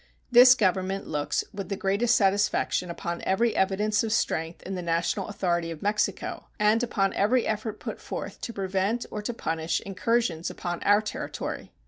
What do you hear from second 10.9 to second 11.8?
territory.